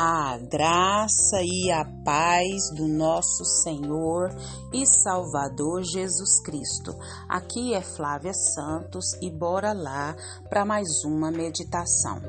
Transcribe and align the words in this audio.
a 0.00 0.38
graça 0.38 1.42
e 1.42 1.72
a 1.72 1.84
paz 2.04 2.70
do 2.76 2.86
nosso 2.86 3.44
Senhor 3.64 4.30
e 4.72 4.86
Salvador 4.86 5.82
Jesus 5.82 6.40
Cristo. 6.44 6.96
Aqui 7.28 7.74
é 7.74 7.82
Flávia 7.82 8.32
Santos 8.32 9.06
e 9.20 9.28
bora 9.28 9.72
lá 9.72 10.14
para 10.48 10.64
mais 10.64 10.86
uma 11.04 11.32
meditação. 11.32 12.22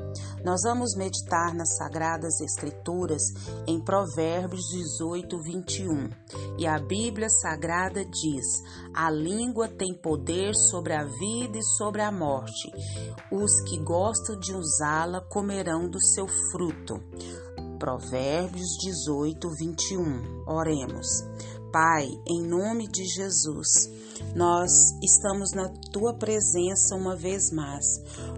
Nós 0.44 0.62
vamos 0.64 0.96
meditar 0.96 1.54
nas 1.54 1.76
Sagradas 1.76 2.40
Escrituras 2.40 3.22
em 3.68 3.78
Provérbios 3.78 4.64
18, 4.98 5.40
21. 5.40 6.10
E 6.58 6.66
a 6.66 6.76
Bíblia 6.76 7.28
Sagrada 7.28 8.04
diz: 8.04 8.46
A 8.92 9.08
língua 9.10 9.68
tem 9.68 9.94
poder 9.94 10.56
sobre 10.56 10.92
a 10.92 11.04
vida 11.04 11.56
e 11.56 11.64
sobre 11.76 12.02
a 12.02 12.10
morte. 12.10 12.72
Os 13.30 13.60
que 13.68 13.78
gostam 13.78 14.36
de 14.40 14.52
usá-la 14.54 15.20
comerão 15.28 15.88
do 15.88 16.00
seu 16.00 16.26
fruto. 16.50 17.00
Provérbios 17.80 18.76
18, 18.76 19.48
21. 19.58 20.44
Oremos. 20.46 21.24
Pai, 21.72 22.06
em 22.28 22.42
nome 22.46 22.86
de 22.86 23.02
Jesus, 23.06 23.88
nós 24.36 24.70
estamos 25.02 25.52
na 25.54 25.70
tua 25.90 26.12
presença 26.12 26.94
uma 26.94 27.16
vez 27.16 27.50
mais, 27.50 27.86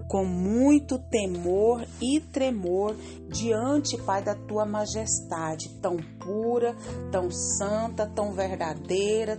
com 0.07 0.23
muito 0.23 0.97
temor 1.09 1.85
e 2.01 2.21
tremor 2.21 2.95
diante, 3.27 3.97
Pai, 3.97 4.23
da 4.23 4.33
tua 4.33 4.65
majestade, 4.65 5.67
tão 5.81 5.97
pura, 5.97 6.73
tão 7.11 7.29
santa, 7.29 8.07
tão 8.07 8.31
verdadeira, 8.31 9.37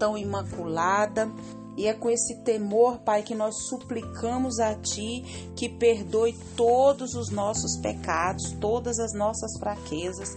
tão 0.00 0.18
imaculada. 0.18 1.30
E 1.76 1.86
é 1.86 1.94
com 1.94 2.10
esse 2.10 2.36
temor, 2.36 2.98
Pai, 2.98 3.22
que 3.22 3.34
nós 3.34 3.66
suplicamos 3.68 4.58
a 4.58 4.74
Ti 4.74 5.52
que 5.56 5.68
perdoe 5.68 6.34
todos 6.56 7.14
os 7.14 7.30
nossos 7.30 7.76
pecados, 7.76 8.52
todas 8.60 8.98
as 8.98 9.12
nossas 9.12 9.58
fraquezas, 9.58 10.36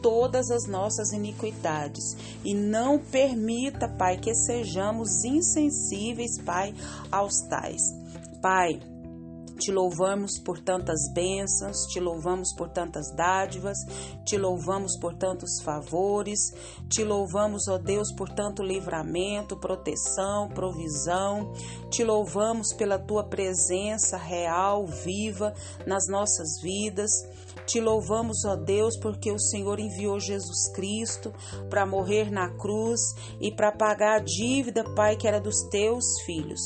todas 0.00 0.50
as 0.50 0.66
nossas 0.66 1.12
iniquidades. 1.12 2.16
E 2.44 2.54
não 2.54 2.98
permita, 2.98 3.88
Pai, 3.88 4.16
que 4.16 4.34
sejamos 4.34 5.24
insensíveis, 5.24 6.38
Pai, 6.38 6.74
aos 7.10 7.40
tais. 7.48 7.82
Pai, 8.40 8.80
te 9.58 9.72
louvamos 9.72 10.38
por 10.38 10.60
tantas 10.60 11.10
bênçãos, 11.14 11.86
te 11.86 11.98
louvamos 11.98 12.52
por 12.54 12.68
tantas 12.68 13.10
dádivas, 13.14 13.78
te 14.24 14.36
louvamos 14.36 14.98
por 14.98 15.14
tantos 15.14 15.60
favores, 15.62 16.38
te 16.88 17.04
louvamos, 17.04 17.66
ó 17.68 17.78
Deus, 17.78 18.12
por 18.12 18.28
tanto 18.28 18.62
livramento, 18.62 19.56
proteção, 19.56 20.48
provisão. 20.48 21.52
Te 21.90 22.04
louvamos 22.04 22.72
pela 22.74 22.98
tua 22.98 23.24
presença 23.24 24.16
real, 24.16 24.86
viva 24.86 25.54
nas 25.86 26.06
nossas 26.08 26.60
vidas. 26.62 27.10
Te 27.66 27.80
louvamos, 27.80 28.44
ó 28.44 28.54
Deus, 28.54 28.96
porque 28.96 29.32
o 29.32 29.38
Senhor 29.40 29.80
enviou 29.80 30.20
Jesus 30.20 30.70
Cristo 30.72 31.32
para 31.68 31.84
morrer 31.84 32.30
na 32.30 32.48
cruz 32.50 33.00
e 33.40 33.50
para 33.50 33.72
pagar 33.72 34.20
a 34.20 34.22
dívida, 34.22 34.84
Pai, 34.94 35.16
que 35.16 35.26
era 35.26 35.40
dos 35.40 35.62
teus 35.68 36.04
filhos. 36.24 36.60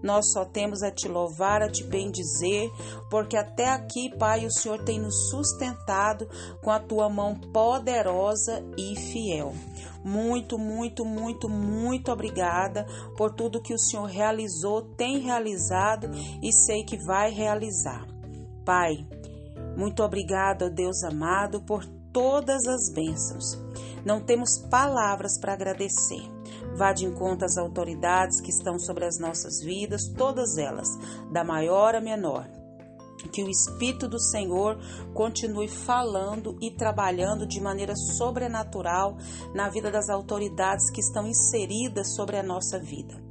Nós 0.00 0.30
só 0.32 0.44
temos 0.44 0.82
a 0.82 0.92
te 0.92 1.08
louvar, 1.08 1.60
a 1.60 1.68
te 1.68 1.82
bendizer, 1.82 2.70
porque 3.10 3.36
até 3.36 3.68
aqui, 3.68 4.14
Pai, 4.16 4.46
o 4.46 4.50
Senhor 4.50 4.84
tem 4.84 5.00
nos 5.00 5.30
sustentado 5.30 6.28
com 6.62 6.70
a 6.70 6.78
tua 6.78 7.08
mão 7.08 7.34
poderosa 7.34 8.64
e 8.76 8.94
fiel. 8.94 9.52
Muito, 10.04 10.58
muito, 10.58 11.04
muito, 11.04 11.48
muito 11.48 12.12
obrigada 12.12 12.86
por 13.16 13.32
tudo 13.32 13.62
que 13.62 13.72
o 13.72 13.78
Senhor 13.78 14.04
realizou, 14.04 14.82
tem 14.82 15.18
realizado 15.18 16.10
e 16.42 16.52
sei 16.52 16.84
que 16.84 16.96
vai 16.98 17.30
realizar. 17.30 18.06
Pai, 18.64 19.06
muito 19.76 20.02
obrigada, 20.02 20.70
Deus 20.70 21.02
amado, 21.02 21.60
por 21.62 21.84
todas 22.12 22.66
as 22.66 22.92
bênçãos. 22.92 23.58
Não 24.04 24.20
temos 24.20 24.58
palavras 24.70 25.38
para 25.38 25.54
agradecer. 25.54 26.22
Vá 26.76 26.92
de 26.92 27.04
encontro 27.04 27.44
às 27.44 27.56
autoridades 27.56 28.40
que 28.40 28.50
estão 28.50 28.78
sobre 28.78 29.04
as 29.04 29.18
nossas 29.18 29.60
vidas, 29.60 30.08
todas 30.08 30.56
elas, 30.56 30.88
da 31.32 31.42
maior 31.42 31.94
a 31.94 32.00
menor. 32.00 32.46
Que 33.32 33.42
o 33.42 33.48
Espírito 33.48 34.06
do 34.06 34.20
Senhor 34.20 34.78
continue 35.14 35.68
falando 35.68 36.58
e 36.60 36.70
trabalhando 36.70 37.46
de 37.46 37.60
maneira 37.60 37.96
sobrenatural 37.96 39.16
na 39.54 39.68
vida 39.70 39.90
das 39.90 40.10
autoridades 40.10 40.90
que 40.90 41.00
estão 41.00 41.26
inseridas 41.26 42.14
sobre 42.14 42.36
a 42.36 42.42
nossa 42.42 42.78
vida. 42.78 43.23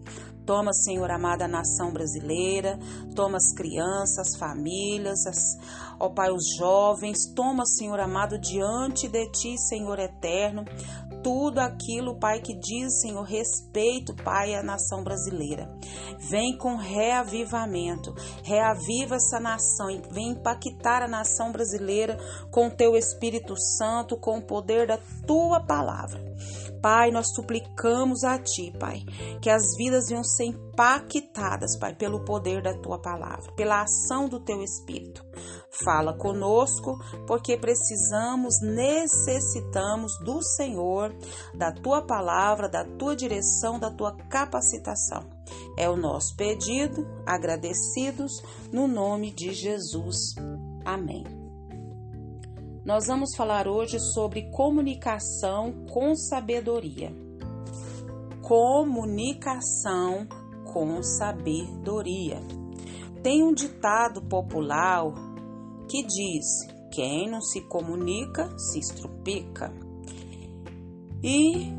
Toma, 0.45 0.73
Senhor 0.73 1.09
amada, 1.09 1.47
nação 1.47 1.91
brasileira, 1.91 2.77
toma 3.15 3.37
as 3.37 3.53
crianças, 3.53 4.17
as 4.19 4.37
famílias, 4.37 5.25
as, 5.25 5.57
ó 5.99 6.09
Pai, 6.09 6.31
os 6.31 6.43
jovens, 6.57 7.33
toma, 7.33 7.65
Senhor 7.65 7.99
amado, 7.99 8.37
diante 8.37 9.07
de 9.07 9.25
Ti, 9.31 9.57
Senhor 9.57 9.97
eterno, 9.99 10.65
tudo 11.23 11.59
aquilo, 11.59 12.19
Pai, 12.19 12.41
que 12.41 12.53
diz, 12.53 12.99
Senhor, 12.99 13.23
respeito, 13.23 14.13
Pai, 14.23 14.53
à 14.53 14.61
nação 14.61 15.01
brasileira. 15.03 15.73
Vem 16.29 16.57
com 16.57 16.75
reavivamento, 16.75 18.13
reaviva 18.43 19.15
essa 19.15 19.39
nação, 19.39 19.87
vem 20.11 20.31
impactar 20.31 21.03
a 21.03 21.07
nação 21.07 21.51
brasileira 21.51 22.17
com 22.51 22.69
Teu 22.69 22.97
Espírito 22.97 23.55
Santo, 23.57 24.17
com 24.17 24.39
o 24.39 24.45
poder 24.45 24.87
da 24.87 24.99
Tua 25.25 25.61
palavra. 25.65 26.21
Pai, 26.81 27.11
nós 27.11 27.27
suplicamos 27.33 28.25
a 28.25 28.37
Ti, 28.37 28.73
Pai, 28.77 28.99
que 29.41 29.49
as 29.49 29.63
vidas 29.77 30.09
venham 30.09 30.23
ser 30.35 30.45
impactadas, 30.45 31.77
Pai, 31.77 31.95
pelo 31.95 32.23
poder 32.23 32.61
da 32.61 32.73
Tua 32.77 32.99
palavra, 32.99 33.51
pela 33.53 33.81
ação 33.81 34.27
do 34.27 34.39
Teu 34.39 34.61
Espírito. 34.61 35.23
Fala 35.83 36.13
conosco, 36.13 36.99
porque 37.25 37.57
precisamos, 37.57 38.61
necessitamos 38.61 40.17
do 40.19 40.41
Senhor, 40.43 41.15
da 41.55 41.71
tua 41.71 42.03
palavra, 42.03 42.69
da 42.69 42.85
tua 42.85 43.15
direção, 43.15 43.79
da 43.79 43.89
tua 43.89 44.15
capacitação. 44.29 45.27
É 45.75 45.89
o 45.89 45.97
nosso 45.97 46.35
pedido, 46.35 47.07
agradecidos, 47.25 48.31
no 48.71 48.87
nome 48.87 49.31
de 49.31 49.51
Jesus. 49.51 50.35
Amém. 50.85 51.23
Nós 52.85 53.07
vamos 53.07 53.35
falar 53.35 53.67
hoje 53.67 53.97
sobre 53.99 54.51
comunicação 54.51 55.85
com 55.91 56.15
sabedoria. 56.15 57.22
Comunicação 58.43 60.27
com 60.71 61.01
sabedoria. 61.01 62.39
Tem 63.23 63.41
um 63.41 63.53
ditado 63.53 64.21
popular 64.21 65.05
que 65.89 66.03
diz: 66.03 66.45
quem 66.91 67.29
não 67.29 67.41
se 67.41 67.61
comunica 67.61 68.47
se 68.57 68.79
estrupica. 68.79 69.73
E 71.23 71.71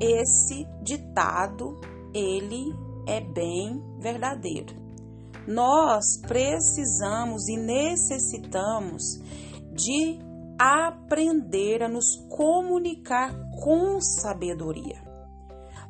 esse 0.00 0.64
ditado, 0.82 1.78
ele 2.14 2.72
é 3.06 3.20
bem 3.20 3.82
verdadeiro. 3.98 4.74
Nós 5.46 6.20
precisamos 6.22 7.48
e 7.48 7.56
necessitamos 7.56 9.20
de 9.72 10.18
aprender 10.58 11.82
a 11.82 11.88
nos 11.88 12.16
comunicar 12.28 13.34
com 13.62 14.00
sabedoria. 14.00 15.05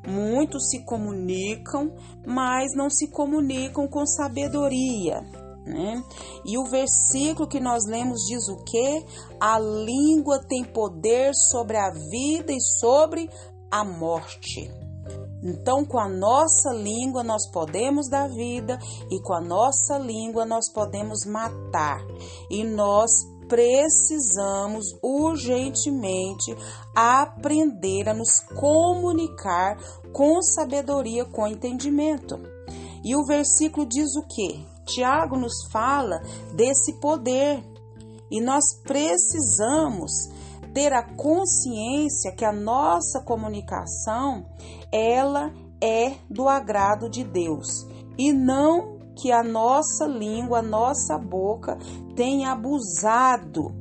Muitos 0.06 0.70
se 0.70 0.84
comunicam, 0.84 1.92
mas 2.26 2.74
não 2.74 2.88
se 2.88 3.08
comunicam 3.08 3.88
com 3.88 4.06
sabedoria. 4.06 5.20
Né? 5.64 6.02
E 6.44 6.56
o 6.56 6.64
versículo 6.64 7.48
que 7.48 7.58
nós 7.58 7.84
lemos 7.86 8.20
diz 8.28 8.48
o 8.48 8.62
que? 8.62 9.04
A 9.40 9.58
língua 9.58 10.40
tem 10.48 10.64
poder 10.64 11.32
sobre 11.34 11.76
a 11.76 11.90
vida 11.90 12.52
e 12.52 12.60
sobre 12.60 13.28
a 13.70 13.84
morte. 13.84 14.70
Então, 15.42 15.84
com 15.84 15.98
a 15.98 16.08
nossa 16.08 16.72
língua 16.72 17.22
nós 17.22 17.50
podemos 17.50 18.08
dar 18.08 18.28
vida 18.28 18.78
e 19.10 19.20
com 19.20 19.34
a 19.34 19.40
nossa 19.40 19.98
língua 19.98 20.46
nós 20.46 20.72
podemos 20.72 21.24
matar. 21.26 22.00
E 22.50 22.64
nós 22.64 23.10
precisamos 23.48 24.84
urgentemente 25.02 26.56
aprender 26.94 28.08
a 28.08 28.14
nos 28.14 28.40
comunicar 28.58 29.78
com 30.12 30.42
sabedoria, 30.42 31.24
com 31.24 31.46
entendimento. 31.46 32.38
E 33.04 33.14
o 33.14 33.24
versículo 33.24 33.86
diz 33.86 34.16
o 34.16 34.26
que? 34.26 34.66
Tiago 34.84 35.36
nos 35.36 35.66
fala 35.70 36.20
desse 36.54 36.94
poder 37.00 37.62
e 38.30 38.40
nós 38.40 38.64
precisamos 38.82 40.12
ter 40.72 40.92
a 40.92 41.02
consciência 41.02 42.32
que 42.36 42.44
a 42.44 42.52
nossa 42.52 43.20
comunicação 43.20 44.46
ela 44.92 45.52
é 45.80 46.14
do 46.28 46.48
agrado 46.48 47.08
de 47.08 47.24
Deus 47.24 47.86
e 48.18 48.32
não 48.32 48.95
que 49.16 49.32
a 49.32 49.42
nossa 49.42 50.06
língua, 50.06 50.58
a 50.58 50.62
nossa 50.62 51.18
boca 51.18 51.76
tenha 52.14 52.52
abusado, 52.52 53.74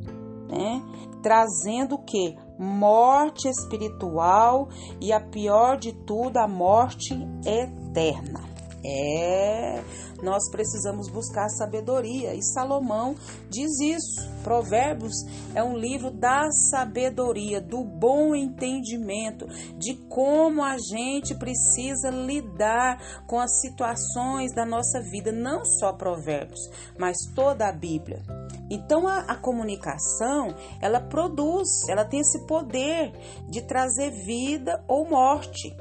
né? 0.49 0.81
Trazendo 1.21 1.95
o 1.95 2.03
que? 2.03 2.35
Morte 2.57 3.49
espiritual 3.49 4.69
e 5.01 5.11
a 5.11 5.19
pior 5.19 5.77
de 5.77 5.91
tudo, 5.91 6.37
a 6.37 6.47
morte 6.47 7.13
eterna. 7.45 8.54
É, 8.87 9.83
nós 10.21 10.49
precisamos 10.51 11.09
buscar 11.09 11.49
sabedoria 11.49 12.35
e 12.35 12.43
Salomão 12.43 13.15
diz 13.49 13.79
isso. 13.79 14.35
Provérbios 14.43 15.13
é 15.55 15.63
um 15.63 15.75
livro 15.75 16.11
da 16.11 16.51
sabedoria, 16.69 17.59
do 17.59 17.83
bom 17.83 18.35
entendimento, 18.35 19.47
de 19.77 19.95
como 20.07 20.63
a 20.63 20.77
gente 20.77 21.33
precisa 21.33 22.11
lidar 22.11 23.25
com 23.25 23.39
as 23.39 23.59
situações 23.59 24.53
da 24.53 24.65
nossa 24.65 25.01
vida, 25.01 25.31
não 25.31 25.65
só 25.65 25.91
Provérbios, 25.91 26.59
mas 26.97 27.17
toda 27.33 27.67
a 27.67 27.71
Bíblia. 27.71 28.21
Então 28.69 29.07
a, 29.07 29.19
a, 29.21 29.35
comunicação 29.35 30.55
ela 30.81 30.99
produz, 30.99 31.87
ela 31.89 32.05
tem 32.05 32.19
esse 32.19 32.45
poder 32.45 33.11
de 33.47 33.61
trazer 33.61 34.11
vida 34.11 34.83
ou 34.87 35.07
morte 35.07 35.75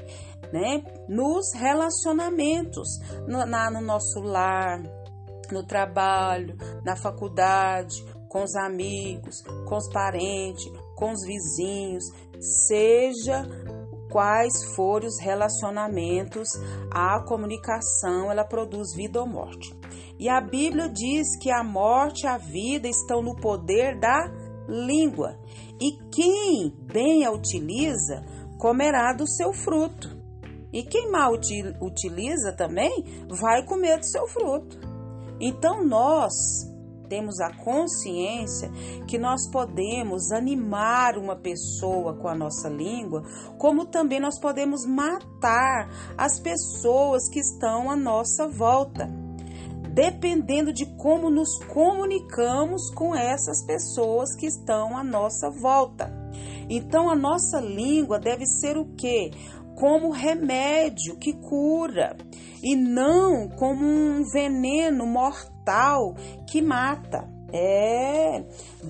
né? 0.51 0.83
Nos 1.07 1.53
relacionamentos, 1.53 2.87
no, 3.27 3.45
na, 3.45 3.69
no 3.69 3.81
nosso 3.81 4.19
lar, 4.21 4.81
no 5.51 5.63
trabalho, 5.65 6.57
na 6.83 6.95
faculdade, 6.95 8.03
com 8.29 8.43
os 8.43 8.55
amigos, 8.55 9.41
com 9.67 9.77
os 9.77 9.87
parentes, 9.91 10.65
com 10.95 11.11
os 11.11 11.25
vizinhos, 11.25 12.03
seja 12.67 13.45
quais 14.11 14.75
forem 14.75 15.07
os 15.07 15.19
relacionamentos, 15.19 16.49
a 16.91 17.21
comunicação 17.25 18.31
ela 18.31 18.45
produz 18.45 18.93
vida 18.95 19.19
ou 19.19 19.27
morte. 19.27 19.73
E 20.17 20.29
a 20.29 20.39
Bíblia 20.39 20.89
diz 20.89 21.37
que 21.41 21.51
a 21.51 21.63
morte 21.63 22.23
e 22.23 22.27
a 22.27 22.37
vida 22.37 22.87
estão 22.87 23.21
no 23.21 23.35
poder 23.35 23.99
da 23.99 24.31
língua, 24.67 25.37
e 25.79 25.91
quem 26.13 26.73
bem 26.91 27.25
a 27.25 27.31
utiliza 27.31 28.23
comerá 28.57 29.13
do 29.13 29.27
seu 29.27 29.53
fruto. 29.53 30.14
E 30.75 30.83
quem 30.83 31.09
mal 31.09 31.31
utiliza 31.31 32.51
também 32.51 33.25
vai 33.29 33.63
comer 33.63 33.97
do 33.97 34.05
seu 34.05 34.27
fruto. 34.27 34.77
Então 35.39 35.81
nós 35.85 36.33
temos 37.07 37.39
a 37.39 37.55
consciência 37.63 38.69
que 39.07 39.17
nós 39.17 39.49
podemos 39.49 40.33
animar 40.33 41.17
uma 41.17 41.37
pessoa 41.37 42.17
com 42.17 42.27
a 42.27 42.35
nossa 42.35 42.67
língua, 42.67 43.23
como 43.57 43.85
também 43.85 44.19
nós 44.19 44.37
podemos 44.37 44.85
matar 44.85 45.87
as 46.17 46.41
pessoas 46.41 47.29
que 47.29 47.39
estão 47.39 47.89
à 47.89 47.95
nossa 47.95 48.45
volta, 48.45 49.07
dependendo 49.93 50.73
de 50.73 50.85
como 50.97 51.29
nos 51.29 51.57
comunicamos 51.67 52.93
com 52.93 53.15
essas 53.15 53.65
pessoas 53.65 54.35
que 54.35 54.47
estão 54.47 54.97
à 54.97 55.05
nossa 55.05 55.49
volta. 55.49 56.13
Então 56.69 57.09
a 57.09 57.15
nossa 57.15 57.61
língua 57.61 58.19
deve 58.19 58.45
ser 58.45 58.75
o 58.77 58.93
quê? 58.97 59.31
Como 59.75 60.09
remédio 60.09 61.17
que 61.17 61.33
cura 61.33 62.15
e 62.63 62.75
não 62.75 63.47
como 63.49 63.85
um 63.85 64.23
veneno 64.31 65.05
mortal 65.05 66.15
que 66.49 66.61
mata. 66.61 67.29
É, 67.53 68.43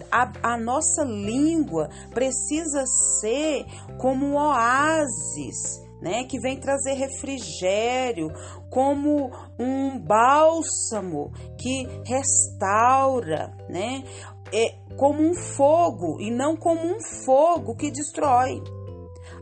a, 0.10 0.54
a, 0.54 0.58
nossa 0.58 1.04
língua 1.04 1.90
precisa 2.12 2.84
ser 3.20 3.66
como 4.00 4.26
um 4.26 4.36
oásis, 4.36 5.84
né, 6.02 6.24
que 6.24 6.40
vem 6.40 6.60
trazer 6.60 6.94
refrigério, 6.94 8.32
como 8.72 9.30
um 9.60 10.00
bálsamo 10.00 11.32
que 11.60 11.86
restaura, 12.06 13.56
né, 13.70 14.04
é, 14.52 14.96
como 14.96 15.22
um 15.22 15.36
fogo 15.36 16.20
e 16.20 16.32
não 16.32 16.56
como 16.56 16.82
um 16.82 17.00
fogo 17.26 17.76
que 17.76 17.92
destrói. 17.92 18.64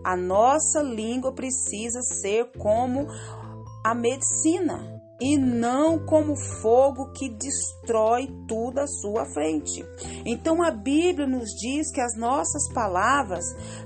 A 0.04 0.16
nossa 0.18 0.82
língua 0.82 1.32
precisa 1.32 2.02
ser 2.02 2.52
como 2.58 3.08
a 3.84 3.94
medicina 3.94 5.02
e 5.22 5.38
não 5.38 6.06
como 6.06 6.36
fogo 6.36 7.12
que 7.14 7.30
destrói 7.30 8.28
tudo 8.48 8.80
à 8.80 8.88
sua 8.88 9.26
frente. 9.26 9.86
Então 10.26 10.62
a 10.62 10.72
Bíblia 10.72 11.28
nos 11.28 11.50
diz 11.52 11.92
que 11.92 12.02
as 12.02 12.18
nossas 12.18 12.68
palavras 12.74 13.46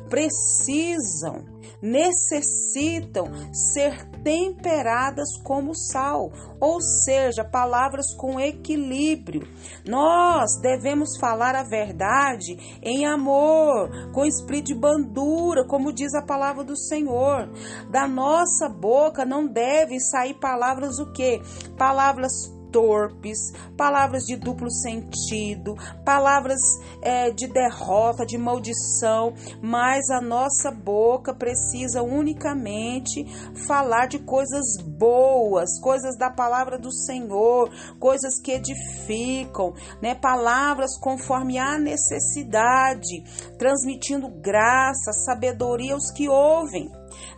precisam, 0.10 1.46
necessitam 1.82 3.26
ser 3.54 4.06
temperadas 4.24 5.30
como 5.44 5.76
sal, 5.76 6.32
ou 6.60 6.82
seja, 6.82 7.44
palavras 7.44 8.14
com 8.16 8.40
equilíbrio. 8.40 9.48
Nós 9.88 10.60
devemos 10.62 11.18
falar 11.20 11.56
a 11.56 11.64
verdade 11.64 12.80
em 12.82 13.06
amor, 13.06 14.12
com 14.14 14.26
espírito 14.26 14.68
de 14.68 14.76
bandura, 14.76 15.66
como 15.66 15.94
diz 15.94 16.14
a 16.14 16.22
palavra 16.22 16.64
do 16.64 16.78
Senhor. 16.78 17.50
Da 17.90 18.08
nossa 18.08 18.68
boca 18.68 19.26
não 19.26 19.48
deve 19.48 20.00
sair 20.00 20.34
palavras 20.36 21.00
o 21.00 21.12
quê? 21.12 21.42
Palavras 21.78 22.57
torpes, 22.78 23.40
palavras 23.76 24.22
de 24.24 24.36
duplo 24.36 24.70
sentido, 24.70 25.76
palavras 26.06 26.60
é, 27.02 27.32
de 27.32 27.48
derrota, 27.48 28.24
de 28.24 28.38
maldição, 28.38 29.34
mas 29.60 30.12
a 30.12 30.22
nossa 30.22 30.70
boca 30.70 31.34
precisa 31.34 32.04
unicamente 32.04 33.26
falar 33.66 34.06
de 34.06 34.20
coisas 34.20 34.78
boas, 34.84 35.80
coisas 35.82 36.16
da 36.20 36.30
palavra 36.30 36.78
do 36.78 36.92
Senhor, 36.92 37.72
coisas 38.00 38.40
que 38.40 38.52
edificam, 38.52 39.74
né? 40.00 40.14
Palavras 40.14 41.00
conforme 41.00 41.58
a 41.58 41.80
necessidade, 41.80 43.24
transmitindo 43.58 44.30
graça, 44.30 45.12
sabedoria 45.26 45.96
aos 45.96 46.12
que 46.12 46.30
ouvem. 46.30 46.88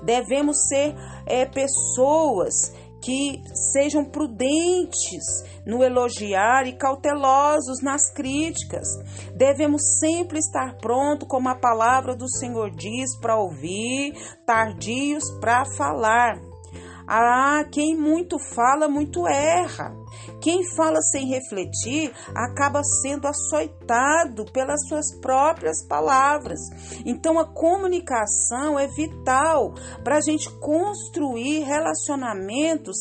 Devemos 0.03 0.67
ser 0.67 0.93
é, 1.25 1.45
pessoas 1.45 2.73
que 3.01 3.41
sejam 3.71 4.03
prudentes 4.05 5.23
no 5.65 5.83
elogiar 5.83 6.67
e 6.67 6.73
cautelosos 6.73 7.81
nas 7.81 8.11
críticas. 8.11 8.87
Devemos 9.35 9.81
sempre 9.99 10.39
estar 10.39 10.77
pronto, 10.77 11.25
como 11.25 11.49
a 11.49 11.55
palavra 11.55 12.15
do 12.15 12.29
Senhor 12.29 12.71
diz, 12.71 13.17
para 13.19 13.37
ouvir, 13.37 14.13
tardios 14.45 15.23
para 15.39 15.63
falar. 15.77 16.48
Ah, 17.11 17.65
quem 17.71 17.97
muito 17.97 18.37
fala, 18.37 18.87
muito 18.87 19.27
erra. 19.27 19.91
Quem 20.39 20.63
fala 20.75 21.01
sem 21.01 21.27
refletir 21.27 22.13
acaba 22.35 22.83
sendo 22.83 23.27
açoitado 23.27 24.45
pelas 24.53 24.87
suas 24.87 25.19
próprias 25.19 25.83
palavras. 25.87 26.59
Então, 27.03 27.39
a 27.39 27.51
comunicação 27.51 28.77
é 28.77 28.85
vital 28.85 29.73
para 30.03 30.17
a 30.17 30.21
gente 30.21 30.51
construir 30.59 31.63
relacionamentos 31.63 32.97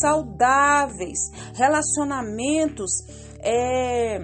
saudáveis, 0.00 1.18
relacionamentos. 1.52 2.92
É, 3.40 4.20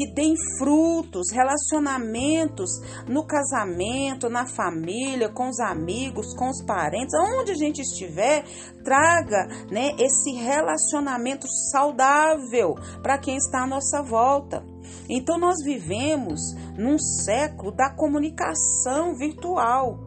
que 0.00 0.06
deem 0.06 0.34
frutos, 0.56 1.30
relacionamentos 1.30 2.70
no 3.06 3.26
casamento, 3.26 4.30
na 4.30 4.46
família, 4.46 5.28
com 5.28 5.50
os 5.50 5.60
amigos, 5.60 6.34
com 6.34 6.48
os 6.48 6.64
parentes, 6.64 7.12
aonde 7.12 7.52
a 7.52 7.54
gente 7.54 7.82
estiver, 7.82 8.42
traga, 8.82 9.46
né, 9.70 9.94
esse 9.98 10.32
relacionamento 10.32 11.46
saudável 11.70 12.76
para 13.02 13.18
quem 13.18 13.36
está 13.36 13.64
à 13.64 13.66
nossa 13.66 14.02
volta. 14.02 14.64
Então 15.06 15.38
nós 15.38 15.56
vivemos 15.62 16.40
num 16.78 16.98
século 16.98 17.70
da 17.70 17.94
comunicação 17.94 19.14
virtual. 19.18 19.98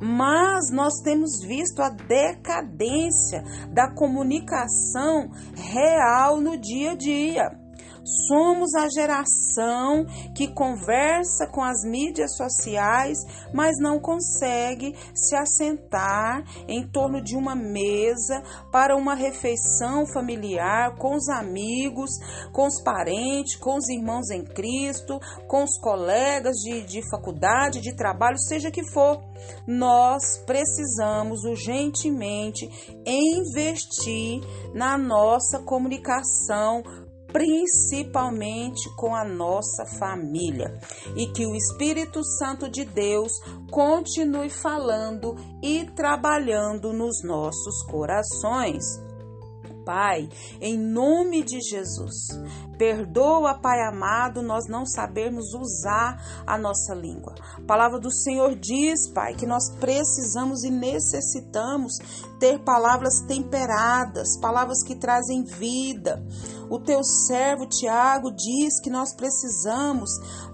Mas 0.00 0.70
nós 0.72 0.94
temos 1.04 1.42
visto 1.46 1.82
a 1.82 1.90
decadência 1.90 3.44
da 3.70 3.92
comunicação 3.94 5.30
real 5.54 6.40
no 6.40 6.56
dia 6.56 6.92
a 6.92 6.96
dia. 6.96 7.61
Somos 8.04 8.74
a 8.74 8.88
geração 8.88 10.04
que 10.34 10.48
conversa 10.48 11.46
com 11.46 11.62
as 11.62 11.84
mídias 11.84 12.36
sociais, 12.36 13.18
mas 13.52 13.78
não 13.78 14.00
consegue 14.00 14.94
se 15.14 15.36
assentar 15.36 16.44
em 16.66 16.86
torno 16.86 17.22
de 17.22 17.36
uma 17.36 17.54
mesa 17.54 18.42
para 18.72 18.96
uma 18.96 19.14
refeição 19.14 20.04
familiar 20.06 20.96
com 20.96 21.14
os 21.14 21.28
amigos, 21.28 22.10
com 22.52 22.66
os 22.66 22.82
parentes, 22.82 23.56
com 23.56 23.76
os 23.76 23.88
irmãos 23.88 24.30
em 24.30 24.44
Cristo, 24.44 25.20
com 25.46 25.62
os 25.62 25.78
colegas 25.78 26.56
de, 26.56 26.82
de 26.82 27.08
faculdade, 27.08 27.80
de 27.80 27.94
trabalho, 27.94 28.38
seja 28.38 28.70
que 28.70 28.84
for. 28.90 29.22
Nós 29.66 30.22
precisamos 30.46 31.44
urgentemente 31.44 32.68
investir 33.04 34.40
na 34.74 34.96
nossa 34.96 35.60
comunicação 35.64 36.82
principalmente 37.32 38.88
com 38.96 39.14
a 39.14 39.24
nossa 39.24 39.84
família. 39.98 40.78
E 41.16 41.26
que 41.28 41.46
o 41.46 41.54
Espírito 41.54 42.22
Santo 42.24 42.68
de 42.70 42.84
Deus 42.84 43.32
continue 43.70 44.50
falando 44.50 45.34
e 45.62 45.84
trabalhando 45.96 46.92
nos 46.92 47.22
nossos 47.24 47.82
corações. 47.86 48.84
Pai, 49.84 50.28
em 50.60 50.78
nome 50.78 51.42
de 51.42 51.60
Jesus. 51.60 52.28
Perdoa, 52.78 53.54
Pai 53.54 53.80
amado, 53.86 54.42
nós 54.42 54.66
não 54.68 54.84
sabermos 54.84 55.54
usar 55.54 56.42
a 56.46 56.58
nossa 56.58 56.94
língua. 56.94 57.34
A 57.56 57.62
palavra 57.62 57.98
do 57.98 58.12
Senhor 58.12 58.54
diz, 58.56 59.08
Pai, 59.08 59.34
que 59.34 59.46
nós 59.46 59.70
precisamos 59.78 60.64
e 60.64 60.70
necessitamos 60.70 61.98
ter 62.40 62.58
palavras 62.64 63.20
temperadas, 63.28 64.36
palavras 64.40 64.82
que 64.82 64.96
trazem 64.96 65.44
vida. 65.44 66.20
O 66.68 66.78
teu 66.78 67.04
servo 67.04 67.66
Tiago 67.66 68.32
diz 68.32 68.80
que 68.80 68.88
nós 68.88 69.14
precisamos 69.14 70.10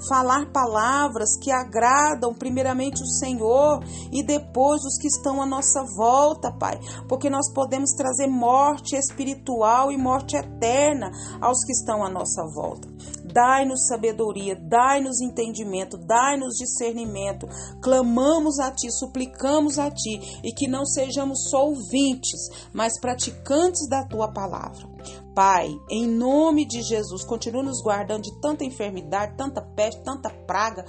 falar 0.08 0.50
palavras 0.52 1.38
que 1.40 1.50
agradam 1.50 2.35
primeiramente 2.35 3.02
o 3.02 3.06
Senhor 3.06 3.85
e 4.12 4.23
depois 4.23 4.82
os 4.85 4.99
que 4.99 5.06
estão 5.06 5.40
à 5.40 5.47
nossa 5.47 5.82
volta, 5.97 6.52
Pai, 6.52 6.78
porque 7.08 7.30
nós 7.30 7.50
podemos 7.52 7.92
trazer 7.92 8.26
morte 8.26 8.97
espiritual 9.18 9.90
e 9.90 9.96
morte 9.96 10.37
eterna 10.37 11.10
aos 11.40 11.64
que 11.64 11.72
estão 11.72 12.04
à 12.04 12.08
nossa 12.08 12.44
volta. 12.54 12.88
Dai-nos 13.25 13.87
sabedoria, 13.87 14.56
dai-nos 14.56 15.20
entendimento, 15.20 15.98
dai-nos 15.98 16.54
discernimento. 16.54 17.46
Clamamos 17.82 18.58
a 18.58 18.70
Ti, 18.70 18.90
suplicamos 18.90 19.78
a 19.78 19.90
Ti 19.90 20.40
e 20.42 20.52
que 20.52 20.66
não 20.66 20.87
sejamos 20.87 21.48
só 21.50 21.66
ouvintes, 21.66 22.48
mas 22.72 22.98
praticantes 22.98 23.87
da 23.88 24.04
Tua 24.04 24.32
palavra. 24.32 24.88
Pai, 25.34 25.68
em 25.90 26.06
nome 26.06 26.66
de 26.66 26.82
Jesus, 26.82 27.22
continua 27.25 27.62
nos 27.62 27.82
guardando 27.82 28.22
de 28.22 28.40
tanta 28.40 28.64
enfermidade, 28.64 29.37
tanta 29.37 29.60
peste, 29.60 30.02
tanta 30.02 30.30
praga. 30.30 30.84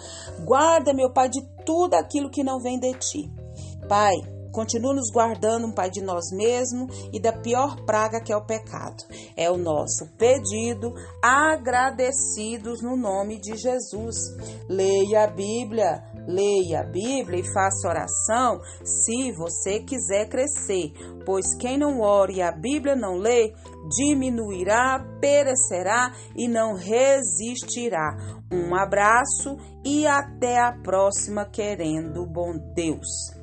Guarda, 0.45 0.93
meu 0.93 1.11
Pai, 1.11 1.29
de 1.29 1.41
tudo 1.65 1.93
aquilo 1.95 2.31
que 2.31 2.43
não 2.43 2.59
vem 2.59 2.79
de 2.79 2.93
Ti. 2.93 3.31
Pai, 3.87 4.15
Continua 4.51 4.93
nos 4.93 5.11
guardando, 5.11 5.73
Pai, 5.73 5.89
de 5.89 6.01
nós 6.01 6.31
mesmos 6.31 7.09
e 7.13 7.19
da 7.19 7.31
pior 7.31 7.83
praga 7.85 8.19
que 8.19 8.33
é 8.33 8.37
o 8.37 8.45
pecado. 8.45 9.03
É 9.35 9.49
o 9.49 9.57
nosso 9.57 10.07
pedido, 10.17 10.93
agradecidos 11.21 12.81
no 12.81 12.95
nome 12.95 13.39
de 13.39 13.55
Jesus. 13.55 14.15
Leia 14.67 15.25
a 15.25 15.27
Bíblia, 15.27 16.03
leia 16.27 16.81
a 16.81 16.83
Bíblia 16.83 17.39
e 17.39 17.53
faça 17.53 17.87
oração 17.87 18.59
se 18.83 19.31
você 19.33 19.79
quiser 19.79 20.27
crescer, 20.27 20.93
pois 21.25 21.55
quem 21.55 21.77
não 21.77 22.01
ore 22.01 22.35
e 22.35 22.41
a 22.41 22.51
Bíblia 22.51 22.95
não 22.95 23.15
lê, 23.15 23.53
diminuirá, 23.95 24.99
perecerá 25.21 26.13
e 26.35 26.47
não 26.47 26.73
resistirá. 26.73 28.17
Um 28.51 28.75
abraço 28.75 29.57
e 29.85 30.07
até 30.07 30.59
a 30.59 30.71
próxima, 30.71 31.45
querendo 31.45 32.25
bom 32.25 32.53
Deus 32.73 33.38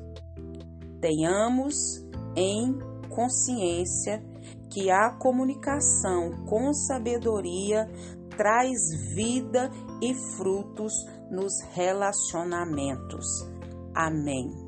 tenhamos 0.99 1.75
em 2.35 2.77
consciência 3.09 4.23
que 4.71 4.91
a 4.91 5.09
comunicação 5.17 6.45
com 6.45 6.73
sabedoria 6.73 7.89
traz 8.35 8.79
vida 9.15 9.71
e 10.01 10.13
frutos 10.35 10.93
nos 11.31 11.53
relacionamentos. 11.73 13.25
Amém. 13.95 14.66